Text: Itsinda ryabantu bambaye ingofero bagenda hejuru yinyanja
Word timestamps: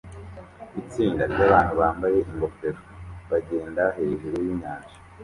Itsinda 0.81 1.23
ryabantu 1.31 1.73
bambaye 1.81 2.19
ingofero 2.31 2.81
bagenda 3.29 3.83
hejuru 3.97 4.35
yinyanja 4.45 4.95